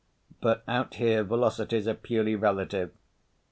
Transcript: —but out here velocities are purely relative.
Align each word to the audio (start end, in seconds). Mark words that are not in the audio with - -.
—but 0.41 0.63
out 0.67 0.95
here 0.95 1.23
velocities 1.23 1.87
are 1.87 1.93
purely 1.93 2.33
relative. 2.35 2.89